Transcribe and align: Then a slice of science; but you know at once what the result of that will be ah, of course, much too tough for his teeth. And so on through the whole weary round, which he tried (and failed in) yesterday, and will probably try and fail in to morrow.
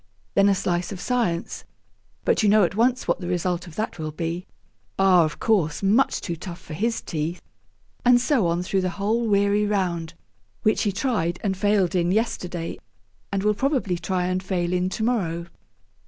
Then 0.33 0.49
a 0.49 0.55
slice 0.55 0.91
of 0.91 0.99
science; 0.99 1.63
but 2.25 2.41
you 2.41 2.49
know 2.49 2.63
at 2.63 2.73
once 2.73 3.07
what 3.07 3.19
the 3.19 3.27
result 3.27 3.67
of 3.67 3.75
that 3.75 3.99
will 3.99 4.09
be 4.09 4.47
ah, 4.97 5.23
of 5.23 5.37
course, 5.39 5.83
much 5.83 6.21
too 6.21 6.35
tough 6.35 6.59
for 6.59 6.73
his 6.73 7.01
teeth. 7.03 7.39
And 8.03 8.19
so 8.19 8.47
on 8.47 8.63
through 8.63 8.81
the 8.81 8.89
whole 8.97 9.27
weary 9.27 9.67
round, 9.67 10.15
which 10.63 10.81
he 10.81 10.91
tried 10.91 11.39
(and 11.43 11.55
failed 11.55 11.93
in) 11.93 12.11
yesterday, 12.11 12.79
and 13.31 13.43
will 13.43 13.53
probably 13.53 13.99
try 13.99 14.25
and 14.25 14.41
fail 14.41 14.73
in 14.73 14.89
to 14.89 15.03
morrow. 15.03 15.45